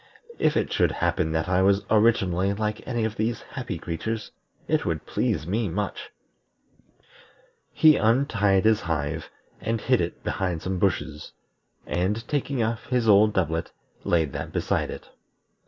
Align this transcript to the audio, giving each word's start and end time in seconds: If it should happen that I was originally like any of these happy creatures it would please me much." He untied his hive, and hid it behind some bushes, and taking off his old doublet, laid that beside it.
If 0.39 0.57
it 0.57 0.73
should 0.73 0.93
happen 0.93 1.31
that 1.33 1.47
I 1.47 1.61
was 1.61 1.85
originally 1.91 2.53
like 2.53 2.87
any 2.87 3.05
of 3.05 3.17
these 3.17 3.43
happy 3.53 3.77
creatures 3.77 4.31
it 4.67 4.83
would 4.83 5.05
please 5.05 5.45
me 5.45 5.69
much." 5.69 6.09
He 7.71 7.97
untied 7.97 8.65
his 8.65 8.81
hive, 8.81 9.29
and 9.59 9.79
hid 9.79 10.01
it 10.01 10.23
behind 10.23 10.63
some 10.63 10.79
bushes, 10.79 11.33
and 11.85 12.27
taking 12.27 12.63
off 12.63 12.87
his 12.87 13.07
old 13.07 13.33
doublet, 13.33 13.69
laid 14.03 14.33
that 14.33 14.51
beside 14.51 14.89
it. 14.89 15.07